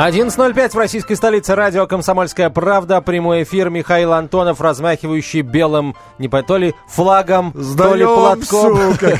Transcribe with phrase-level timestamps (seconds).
[0.00, 1.54] 11.05 в российской столице.
[1.54, 3.02] Радио «Комсомольская правда».
[3.02, 3.68] Прямой эфир.
[3.68, 8.96] Михаил Антонов, размахивающий белым, не по то ли флагом, то ли платком.
[8.96, 9.18] Как,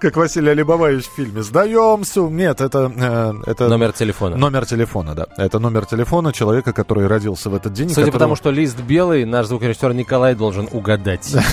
[0.00, 1.44] как Василий Алибабаевич в фильме.
[1.44, 2.22] Сдаемся.
[2.22, 3.68] Нет, это, э, это...
[3.68, 4.36] Номер телефона.
[4.36, 5.26] Номер телефона, да.
[5.36, 7.88] Это номер телефона человека, который родился в этот день.
[7.90, 8.12] Судя которого...
[8.14, 11.36] по тому, что лист белый, наш звукорежиссер Николай должен угадать.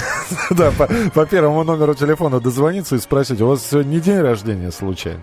[0.49, 4.71] Да, по, по первому номеру телефона дозвониться и спросить, у вас сегодня не день рождения
[4.71, 5.19] случайно?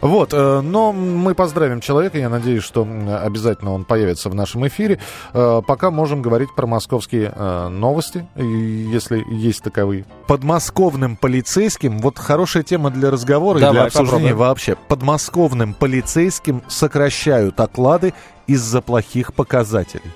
[0.00, 2.86] Вот, э, но мы поздравим человека, я надеюсь, что
[3.22, 4.98] обязательно он появится в нашем эфире.
[5.32, 10.04] Э, пока можем говорить про московские э, новости, если есть таковые.
[10.26, 14.36] Подмосковным полицейским, вот хорошая тема для разговора Давай, и для обсуждения попробуем.
[14.36, 14.76] вообще.
[14.88, 18.14] Подмосковным полицейским сокращают оклады
[18.46, 20.10] из-за плохих показателей.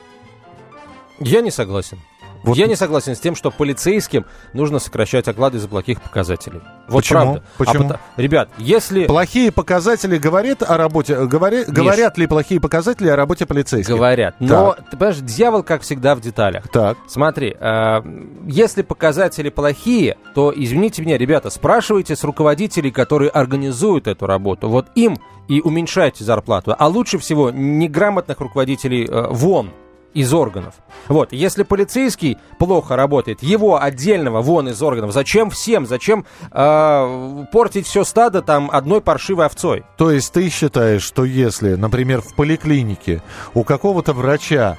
[1.19, 1.98] Я не согласен.
[2.46, 2.56] Вот.
[2.56, 6.61] Я не согласен с тем, что полицейским нужно сокращать оклады из-за плохих показателей.
[6.89, 7.20] Вот Почему?
[7.20, 7.42] правда.
[7.42, 7.91] А Почему?
[7.91, 9.06] А, ребят, если...
[9.06, 11.27] Плохие показатели говорят о работе...
[11.27, 13.94] Говори, Миш, говорят ли плохие показатели о работе полицейских?
[13.94, 14.36] Говорят.
[14.39, 14.91] Но, так.
[14.91, 16.69] ты понимаешь, дьявол, как всегда, в деталях.
[16.69, 16.97] Так.
[17.08, 18.00] Смотри, э,
[18.47, 24.69] если показатели плохие, то, извините меня, ребята, спрашивайте с руководителей, которые организуют эту работу.
[24.69, 26.74] Вот им и уменьшайте зарплату.
[26.78, 29.72] А лучше всего неграмотных руководителей э, вон
[30.17, 30.75] из органов.
[31.09, 37.86] Вот, если полицейский плохо работает, его отдельного вон из органов, зачем всем, зачем э, портить
[37.86, 39.84] все стадо там одной паршивой овцой?
[39.98, 44.78] То есть ты считаешь, что если, например, в поликлинике у какого-то врача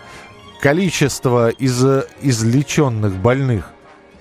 [0.59, 1.85] количество из,
[2.21, 3.69] излеченных больных,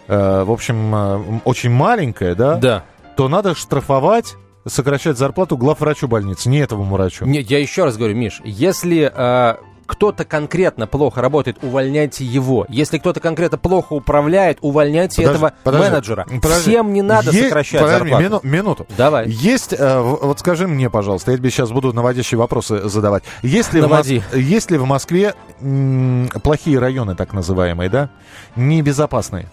[0.08, 2.56] э, в общем, э, очень маленькое, да?
[2.56, 2.84] Да.
[3.16, 4.36] То надо штрафовать
[4.68, 7.24] сокращать зарплату главврачу больницы, не этому врачу.
[7.24, 9.56] Нет, я еще раз говорю, Миш, если э,
[9.96, 12.66] кто-то конкретно плохо работает, увольняйте его.
[12.68, 16.26] Если кто-то конкретно плохо управляет, увольняйте подожди, этого подожди, менеджера.
[16.42, 16.70] Подожди.
[16.70, 18.22] Всем не надо Есть, сокращать подожди, зарплату.
[18.22, 18.86] Мину, минуту.
[18.98, 19.28] Давай.
[19.28, 23.24] Есть, э, вот скажи мне, пожалуйста, я тебе сейчас буду наводящие вопросы задавать.
[23.42, 24.22] Есть ли, Наводи.
[24.30, 28.10] в, есть ли в Москве м, плохие районы, так называемые, да,
[28.54, 29.48] небезопасные?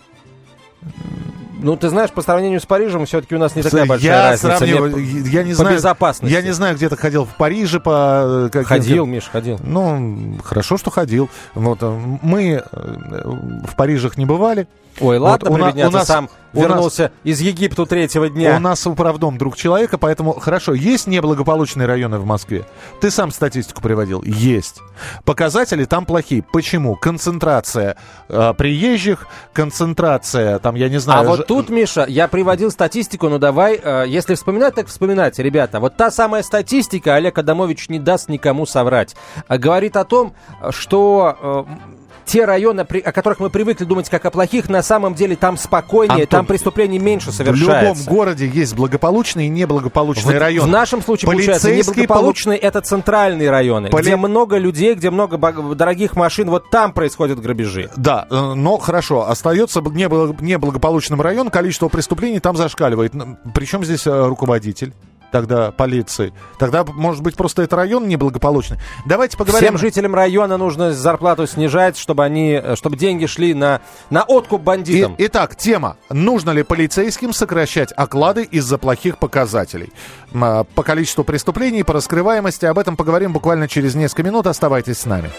[1.63, 4.57] Ну, ты знаешь, по сравнению с Парижем, все-таки у нас не такая большая я разница.
[4.57, 6.34] Сравниваю, я не по знаю, безопасности.
[6.34, 8.50] Я не знаю, где ты ходил в Париже по...
[8.51, 9.59] Как, ходил, Миш, ходил.
[9.63, 11.29] Ну, хорошо, что ходил.
[11.56, 13.22] Вот, э, мы э,
[13.66, 14.68] в Парижах не бывали.
[15.00, 18.56] Ой, ладно, вот, у, у нас сам вернулся из Египта третьего дня.
[18.58, 22.66] У нас управдом друг человека, поэтому хорошо, есть неблагополучные районы в Москве.
[23.02, 24.22] Ты сам статистику приводил.
[24.24, 24.81] Есть.
[25.25, 26.44] Показатели там плохие.
[26.44, 26.96] Почему?
[26.96, 27.97] Концентрация
[28.30, 31.22] э, приезжих, концентрация, там, я не знаю...
[31.22, 35.80] А вот тут, Миша, я приводил статистику, ну давай, э, если вспоминать, так вспоминайте, ребята.
[35.80, 39.16] Вот та самая статистика, Олег Адамович не даст никому соврать,
[39.47, 40.34] э, говорит о том,
[40.72, 41.66] что...
[41.69, 41.94] Э,
[42.25, 46.24] те районы, о которых мы привыкли думать как о плохих, на самом деле там спокойнее,
[46.24, 47.94] Антон, там преступлений меньше совершается.
[47.94, 50.68] В любом городе есть благополучные и неблагополучные в, районы.
[50.68, 52.68] В нашем случае, получается, неблагополучные полу...
[52.68, 54.03] это центральные районы, Поли...
[54.03, 55.38] где много людей, где много
[55.75, 57.90] дорогих машин, вот там происходят грабежи.
[57.96, 63.13] Да, э, но хорошо, остается неблагополучным район, количество преступлений там зашкаливает.
[63.53, 64.94] Причем здесь э, руководитель?
[65.34, 66.32] Тогда полиции.
[66.60, 68.78] Тогда, может быть, просто это район неблагополучный.
[69.08, 69.68] Давайте поговорим.
[69.68, 75.16] Всем жителям района нужно зарплату снижать, чтобы они, чтобы деньги шли на, на откуп бандитам.
[75.16, 75.98] И, итак, тема.
[76.12, 79.92] Нужно ли полицейским сокращать оклады из-за плохих показателей?
[80.36, 82.66] А, по количеству преступлений, по раскрываемости.
[82.66, 84.46] Об этом поговорим буквально через несколько минут.
[84.46, 85.32] Оставайтесь с нами.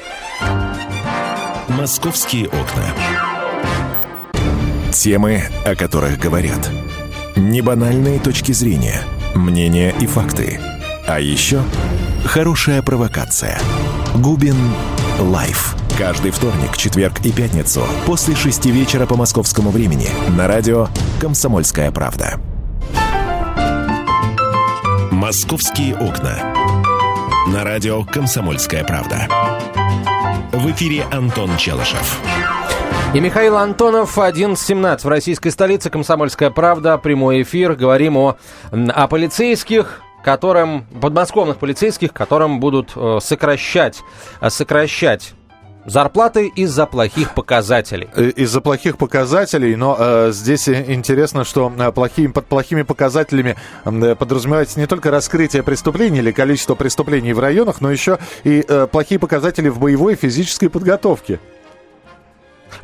[1.69, 2.84] Московские окна.
[4.91, 6.69] Темы, о которых говорят.
[7.37, 9.00] Небанальные точки зрения–
[9.34, 10.61] мнения и факты.
[11.06, 11.62] А еще
[12.25, 13.59] хорошая провокация.
[14.15, 14.56] Губин
[15.19, 15.76] Live.
[15.99, 20.89] Каждый вторник, четверг и пятницу после шести вечера по московскому времени на радио
[21.21, 22.41] «Комсомольская правда».
[25.12, 26.55] «Московские окна».
[27.47, 29.28] На радио «Комсомольская правда».
[30.53, 32.21] В эфире Антон Челышев.
[33.14, 37.77] И Михаил Антонов, 11.17 в российской столице, «Комсомольская правда», прямой эфир.
[37.77, 38.36] Говорим о,
[38.72, 44.03] о полицейских, которым, подмосковных полицейских, которым будут э, сокращать,
[44.41, 45.34] э, сокращать
[45.86, 48.09] Зарплаты из-за плохих показателей.
[48.16, 53.54] Э, из-за плохих показателей, но э, здесь интересно, что э, плохими, под плохими показателями
[53.84, 58.89] э, подразумевается не только раскрытие преступлений или количество преступлений в районах, но еще и э,
[58.91, 61.39] плохие показатели в боевой физической подготовке.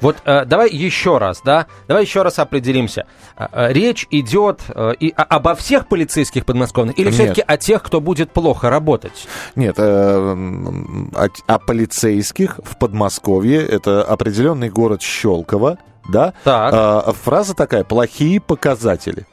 [0.00, 3.06] Вот э, давай еще раз, да, давай еще раз определимся.
[3.36, 8.00] Э, э речь идет э, и обо всех полицейских подмосковных или все-таки о тех, кто
[8.00, 9.26] будет плохо работать?
[9.56, 13.60] Нет, э, о, о полицейских в Подмосковье.
[13.66, 15.78] Это определенный город Щелково,
[16.08, 16.34] да?
[16.44, 16.72] Так.
[16.74, 19.26] А, фраза такая, плохие показатели.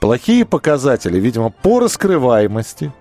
[0.00, 2.92] Плохие показатели, видимо, по раскрываемости,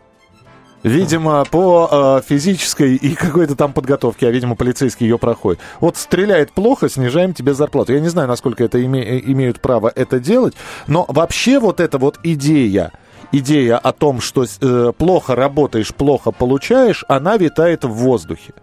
[0.84, 5.60] Видимо, по э, физической и какой-то там подготовке, а, видимо, полицейский ее проходит.
[5.80, 7.94] Вот стреляет плохо, снижаем тебе зарплату.
[7.94, 10.56] Я не знаю, насколько это име, имеют право это делать,
[10.88, 12.92] но вообще вот эта вот идея,
[13.32, 18.54] идея о том, что э, плохо работаешь, плохо получаешь, она витает в воздухе.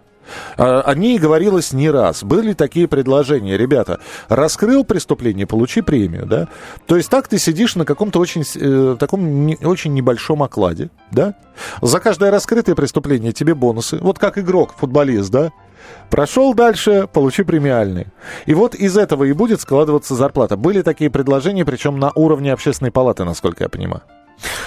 [0.57, 2.23] О ней говорилось не раз.
[2.23, 3.57] Были такие предложения.
[3.57, 6.47] Ребята, раскрыл преступление, получи премию, да?
[6.85, 11.35] То есть так ты сидишь на каком-то очень, э, таком не, очень небольшом окладе, да?
[11.81, 13.97] За каждое раскрытое преступление тебе бонусы.
[14.01, 15.51] Вот как игрок, футболист, да?
[16.09, 18.07] Прошел дальше, получи премиальные.
[18.45, 20.57] И вот из этого и будет складываться зарплата.
[20.57, 24.01] Были такие предложения, причем на уровне общественной палаты, насколько я понимаю.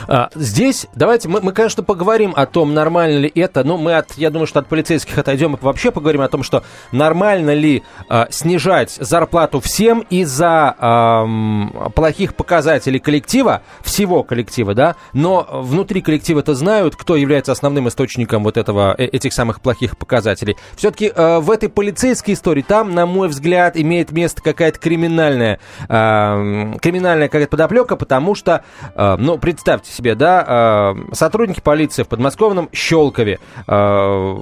[0.09, 3.65] А, здесь давайте мы, мы, конечно, поговорим о том, нормально ли это.
[3.65, 6.65] Но мы от, я думаю, что от полицейских отойдем и вообще поговорим о том, что
[6.91, 14.97] нормально ли а, снижать зарплату всем из-за а, плохих показателей коллектива, всего коллектива, да.
[15.13, 19.97] Но внутри коллектива это знают, кто является основным источником вот этого э, этих самых плохих
[19.97, 20.57] показателей.
[20.77, 25.59] Все-таки а, в этой полицейской истории там, на мой взгляд, имеет место какая-то криминальная,
[25.89, 28.65] а, криминальная какая-то подоплека, потому что,
[28.95, 33.39] а, ну, пред представьте себе, да, э, сотрудники полиции в подмосковном Щелкове,
[33.69, 34.37] э,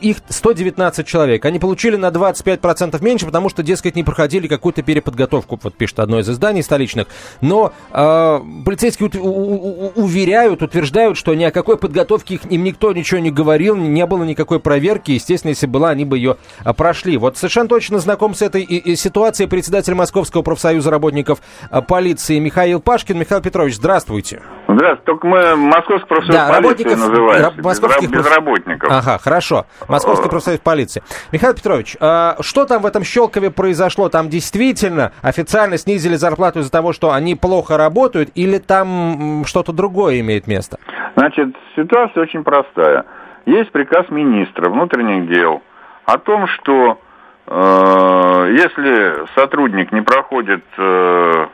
[0.00, 5.60] их 119 человек, они получили на 25% меньше, потому что, дескать, не проходили какую-то переподготовку,
[5.62, 7.06] вот пишет одно из изданий столичных.
[7.40, 13.76] Но э, полицейские уверяют, утверждают, что ни о какой подготовке им никто ничего не говорил,
[13.76, 16.36] не было никакой проверки, естественно, если была, они бы ее
[16.76, 17.16] прошли.
[17.16, 18.66] Вот совершенно точно знаком с этой
[18.96, 21.40] ситуацией председатель Московского профсоюза работников
[21.86, 23.18] полиции Михаил Пашкин.
[23.18, 24.42] Михаил Петрович, здравствуйте.
[24.66, 25.02] Здравствуйте.
[25.04, 27.52] Только мы Московский профсоюз да, полиции называем.
[27.62, 28.90] Московских без, работников.
[28.90, 29.66] Ага, хорошо.
[29.88, 31.02] Московский профсоюз полиции.
[31.32, 34.08] Михаил Петрович, а что там в этом Щелкове произошло?
[34.08, 40.20] Там действительно официально снизили зарплату из-за того, что они плохо работают, или там что-то другое
[40.20, 40.78] имеет место?
[41.16, 43.04] Значит, ситуация очень простая.
[43.46, 45.62] Есть приказ министра внутренних дел
[46.06, 46.98] о том, что
[47.46, 51.46] э, если сотрудник не проходит э,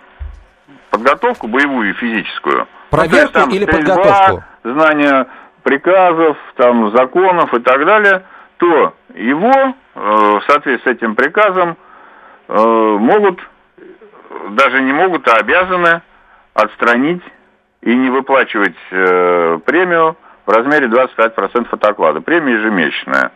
[1.11, 4.45] подготовку боевую и физическую, Проверку ну, есть, или стрельба, подготовку?
[4.65, 5.27] Знание
[5.63, 8.25] приказов, там, законов и так далее,
[8.59, 11.77] то его э, в соответствии с этим приказом
[12.49, 13.41] э, могут,
[14.51, 16.03] даже не могут, а обязаны
[16.55, 17.23] отстранить
[17.83, 20.17] и не выплачивать э, премию
[20.47, 22.21] в размере 25% от оклада.
[22.21, 23.33] Премия ежемесячная.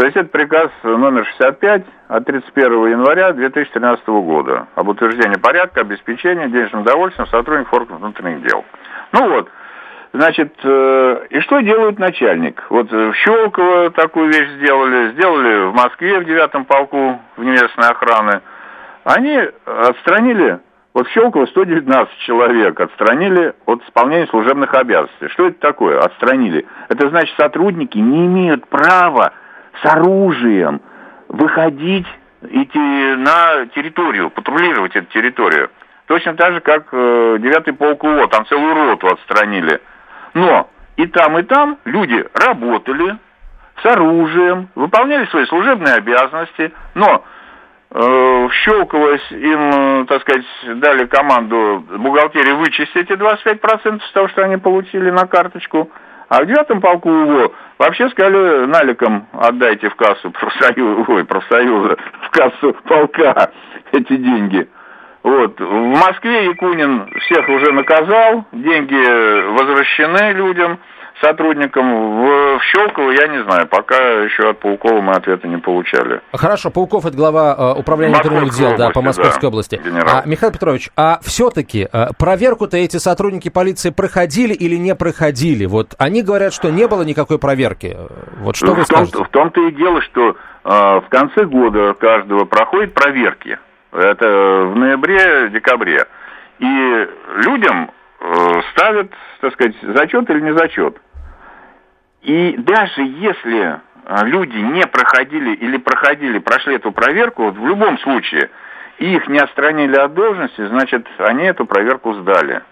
[0.00, 6.48] То есть это приказ номер 65 от 31 января 2013 года об утверждении порядка обеспечения
[6.48, 8.64] денежным удовольствием сотрудников органов внутренних дел.
[9.12, 9.50] Ну вот,
[10.14, 12.64] значит, э, и что делает начальник?
[12.70, 18.40] Вот в Щелково такую вещь сделали, сделали в Москве в девятом полку внеместной охраны.
[19.04, 20.60] Они отстранили,
[20.94, 25.28] вот в Щелково 119 человек отстранили от исполнения служебных обязанностей.
[25.28, 26.00] Что это такое?
[26.00, 26.64] Отстранили.
[26.88, 29.34] Это значит, сотрудники не имеют права
[29.82, 30.80] с оружием
[31.28, 32.06] выходить,
[32.42, 32.78] идти
[33.16, 35.70] на территорию, патрулировать эту территорию.
[36.06, 39.80] Точно так же, как э, 9 полк УО, там целую роту отстранили.
[40.34, 43.16] Но и там, и там люди работали
[43.82, 47.24] с оружием, выполняли свои служебные обязанности, но
[47.92, 50.44] э, Щелково им, э, так сказать,
[50.80, 55.90] дали команду бухгалтерии вычесть эти 25% с того, что они получили на карточку,
[56.30, 62.30] а в девятом полку его вообще сказали наликом отдайте в кассу профсоюза, ой, профсоюза, в
[62.30, 63.50] кассу полка
[63.92, 64.68] эти деньги.
[65.24, 65.60] Вот.
[65.60, 70.78] В Москве Якунин всех уже наказал, деньги возвращены людям
[71.20, 72.20] сотрудникам.
[72.20, 76.20] В, в Щелково я не знаю, пока еще от Паукова мы ответа не получали.
[76.32, 79.80] Хорошо, Пауков это глава э, управления внутренних дел да, по Московской да, области.
[80.06, 85.66] А, Михаил Петрович, а все-таки э, проверку-то эти сотрудники полиции проходили или не проходили?
[85.66, 87.96] Вот они говорят, что не было никакой проверки.
[88.38, 89.24] Вот что в вы том, скажете?
[89.24, 93.58] В том-то и дело, что э, в конце года каждого проходят проверки.
[93.92, 94.26] Это
[94.72, 96.06] в ноябре-декабре.
[96.58, 97.99] И людям э,
[98.72, 100.96] ставят, так сказать, зачет или не зачет.
[102.22, 107.98] И даже если а, люди не проходили или проходили, прошли эту проверку, вот в любом
[108.00, 108.50] случае,
[108.98, 112.62] их не отстранили от должности, значит, они эту проверку сдали.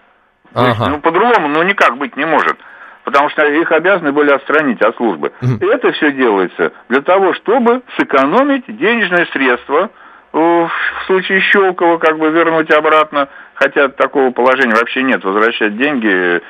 [0.53, 0.67] Ага.
[0.69, 2.57] есть, ну, по-другому, ну, никак быть не может.
[3.03, 5.31] Потому что их обязаны были отстранить от службы.
[5.41, 9.89] И это все делается для того, чтобы сэкономить денежные средства,
[10.31, 10.69] в
[11.07, 16.41] случае Щелкова как бы вернуть обратно, хотя такого положения вообще нет, возвращать деньги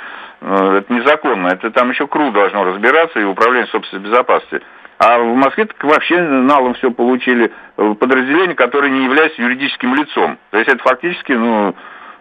[0.42, 1.48] Э, это незаконно.
[1.48, 4.66] Это там еще КРУ должно разбираться и Управление собственной безопасности.
[4.98, 10.38] А в Москве так вообще налом все получили подразделения, которые не являются юридическим лицом.
[10.52, 11.74] То есть это фактически, ну,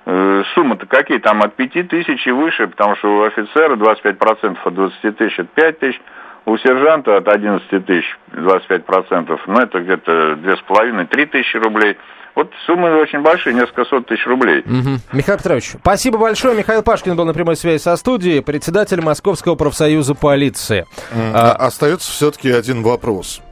[0.06, 1.18] э, суммы-то какие?
[1.18, 5.48] Там от 5 тысяч и выше, потому что у офицера 25% от 20 тысяч это
[5.54, 6.00] 5 тысяч,
[6.46, 11.96] у сержанта от 11 тысяч 25%, ну это где-то 2,5-3 тысячи рублей.
[12.34, 14.60] Вот суммы очень большие, несколько сот тысяч рублей.
[14.60, 15.00] Угу.
[15.12, 16.56] Михаил Петрович, спасибо большое.
[16.56, 20.86] Михаил Пашкин был на прямой связи со студией, председатель Московского профсоюза полиции.
[21.12, 23.42] А, остается все-таки один вопрос.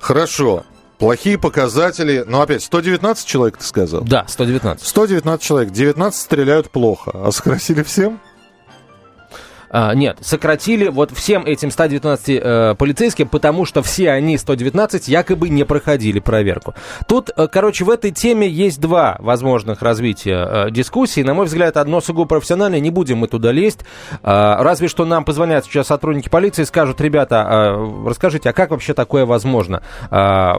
[0.00, 0.64] Хорошо,
[0.98, 2.24] Плохие показатели.
[2.26, 4.02] Но опять, 119 человек, ты сказал?
[4.02, 4.84] Да, 119.
[4.84, 5.70] 119 человек.
[5.70, 7.12] 19 стреляют плохо.
[7.14, 8.20] А сократили всем?
[9.70, 15.48] А, нет, сократили вот всем этим 119 э, полицейским, потому что все они, 119, якобы
[15.48, 16.74] не проходили проверку.
[17.06, 21.20] Тут, э, короче, в этой теме есть два возможных развития э, дискуссии.
[21.22, 23.80] На мой взгляд, одно сугубо профессиональное, не будем мы туда лезть.
[24.22, 28.70] Э, разве что нам позвонят сейчас сотрудники полиции и скажут, ребята, э, расскажите, а как
[28.70, 29.82] вообще такое возможно?
[30.10, 30.52] Э,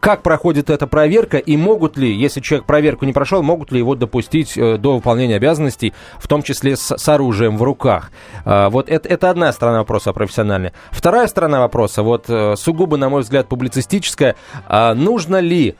[0.00, 3.94] как проходит эта проверка и могут ли, если человек проверку не прошел, могут ли его
[3.94, 8.10] допустить э, до выполнения обязанностей, в том числе с, с оружием в руках?
[8.48, 10.72] А, вот это, это одна сторона вопроса профессиональная.
[10.90, 14.36] Вторая сторона вопроса, вот э, сугубо, на мой взгляд, публицистическая.
[14.66, 15.76] А, нужно ли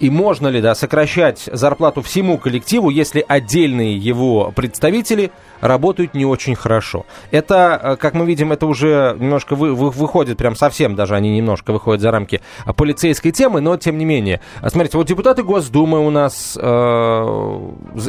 [0.00, 6.54] и можно ли да, сокращать зарплату всему коллективу, если отдельные его представители работают не очень
[6.54, 7.06] хорошо.
[7.30, 11.36] Это, э, как мы видим, это уже немножко вы, вы, выходит, прям совсем даже они
[11.36, 12.40] немножко выходят за рамки
[12.76, 14.40] полицейской темы, но тем не менее.
[14.66, 16.68] Смотрите, вот депутаты Госдумы у нас э,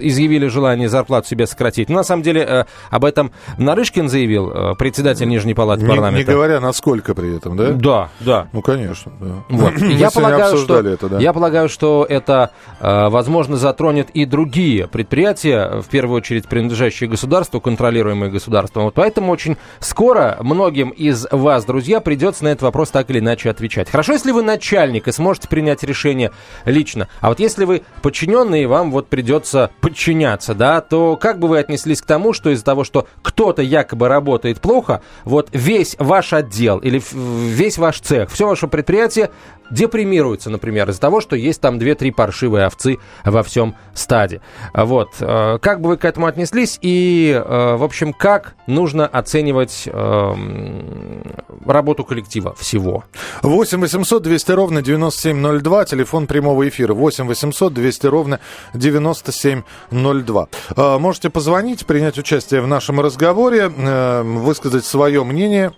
[0.02, 1.90] изъявили желание зарплату себе сократить.
[1.90, 6.30] Но на самом деле э, об этом Нарышкин заявил, э, председатель Нижней Палаты не, парламента.
[6.30, 7.72] Не говоря, насколько при этом, да?
[7.72, 8.48] Да, да.
[8.54, 9.44] Ну, конечно, да.
[9.50, 9.78] Вот.
[9.78, 11.20] Я полагаю, что, это, да.
[11.20, 17.62] я полагаю, что это, э, возможно, затронет и другие предприятия, в первую очередь принадлежащие государству,
[17.62, 18.86] контролируемые государством.
[18.86, 23.50] Вот поэтому очень скоро многим из вас, друзья, придется на этот вопрос так или иначе
[23.50, 23.90] отвечать.
[23.90, 26.32] Хорошо, если вы начальник и сможете принять решение
[26.66, 27.08] лично.
[27.22, 31.60] А вот если вы подчиненный, и вам вот придется подчиняться, да, то как бы вы
[31.60, 36.78] отнеслись к тому, что из-за того, что кто-то якобы работает плохо, вот весь ваш отдел
[36.80, 39.32] или весь ваш цех, все ваше предприятие
[39.72, 44.42] депримируется, например, из-за того, что есть там 2-3 паршивые овцы во всем стаде.
[44.74, 45.10] Вот.
[45.20, 51.24] Э, как бы вы к этому отнеслись и, э, в общем, как нужно оценивать эм,
[51.66, 53.04] работу коллектива всего?
[53.42, 58.40] 8 800 200 ровно 9702, телефон прямого эфира 8 800 200 ровно
[58.74, 60.48] 9702.
[60.76, 65.72] Э, можете позвонить, принять участие в нашем разговоре, высказать свое мнение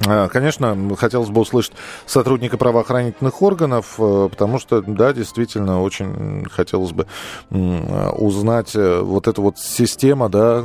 [0.00, 1.72] конечно, хотелось бы услышать
[2.04, 7.06] сотрудника правоохранительных органов, э, потому что, да, действительно, очень хотелось бы
[7.50, 10.62] узнать э, вот эту вот система, да,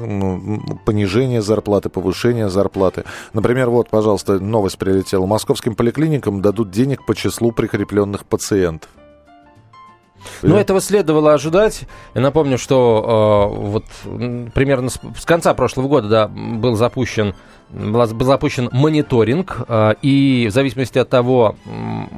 [0.85, 3.05] понижение зарплаты, повышение зарплаты.
[3.33, 5.25] Например, вот, пожалуйста, новость прилетела.
[5.25, 8.89] Московским поликлиникам дадут денег по числу прикрепленных пациентов.
[10.41, 11.83] Ну, этого следовало ожидать.
[12.13, 13.85] Я напомню, что э, вот
[14.53, 17.35] примерно с, с конца прошлого года да, был запущен
[17.71, 21.55] был запущен мониторинг, э, и в зависимости от того,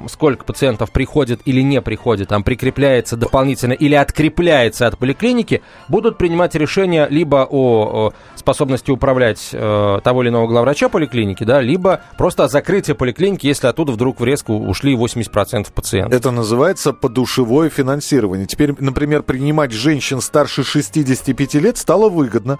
[0.07, 6.55] сколько пациентов приходит или не приходит, там прикрепляется дополнительно или открепляется от поликлиники, будут принимать
[6.55, 12.47] решения либо о способности управлять э, того или иного главврача поликлиники, да, либо просто о
[12.47, 16.19] закрытии поликлиники, если оттуда вдруг в резку ушли 80% пациентов.
[16.19, 18.47] Это называется подушевое финансирование.
[18.47, 22.59] Теперь, например, принимать женщин старше 65 лет стало выгодно.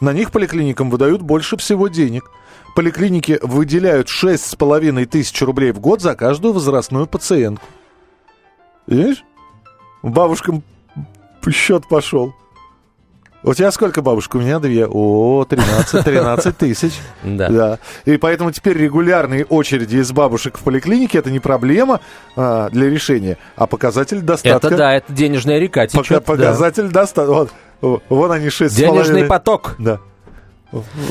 [0.00, 2.30] На них поликлиникам выдают больше всего денег.
[2.74, 7.66] Поликлиники выделяют 6,5 тысяч рублей в год за каждую возрастную пациентку.
[8.86, 9.24] Видишь?
[10.02, 10.62] Бабушкам
[11.50, 12.34] счет пошел.
[13.46, 14.36] У тебя сколько бабушек?
[14.36, 14.86] У меня две.
[14.86, 16.92] О, 13, 13 тысяч.
[17.22, 17.48] Да.
[17.48, 17.78] да.
[18.04, 22.00] И поэтому теперь регулярные очереди из бабушек в поликлинике это не проблема
[22.36, 24.66] а, для решения, а показатель достатка.
[24.66, 26.24] Это да, это денежная река течет.
[26.24, 27.00] Показатель да.
[27.00, 27.32] достатка.
[27.32, 29.74] Вот, вон они шесть Денежный поток.
[29.78, 30.00] Да.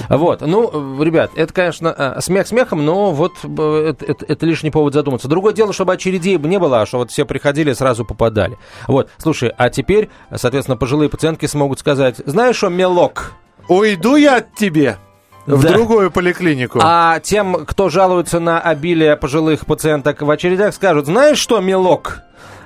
[0.10, 4.72] Вот, ну, ребят, это, конечно, э, смех смехом, но вот э, это, это, это лишний
[4.72, 5.30] повод задуматься.
[5.30, 8.58] Другое дело, чтобы очередей не было, а что вот все приходили и сразу попадали.
[8.88, 13.34] Вот, слушай, а теперь, соответственно, пожилые пациентки смогут сказать, знаешь что, мелок?
[13.70, 14.98] Уйду я от тебе.
[15.46, 15.74] В да.
[15.74, 16.80] другую поликлинику.
[16.82, 22.22] А тем, кто жалуется на обилие пожилых пациенток в очередях, скажут, знаешь что, мелок?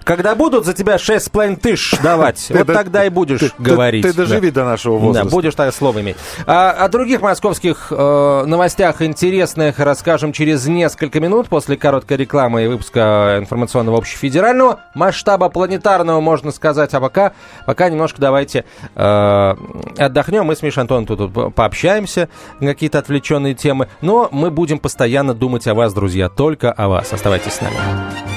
[0.07, 4.03] Когда будут за тебя 6,5 тысяч давать, вот тогда и будешь говорить.
[4.03, 5.29] Ты доживи до нашего возраста.
[5.29, 6.15] Да, будешь тогда слово иметь.
[6.45, 12.67] А, о других московских э, новостях интересных расскажем через несколько минут после короткой рекламы и
[12.67, 16.93] выпуска информационного общефедерального масштаба планетарного, можно сказать.
[16.93, 17.33] А пока,
[17.65, 18.63] пока немножко давайте
[18.95, 19.55] э,
[19.97, 20.45] отдохнем.
[20.45, 22.29] Мы с Мишей Антоном тут пообщаемся,
[22.61, 23.89] какие-то отвлеченные темы.
[23.99, 27.11] Но мы будем постоянно думать о вас, друзья, только о вас.
[27.11, 28.36] Оставайтесь с нами.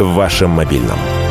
[0.00, 1.25] в вашем мобильном.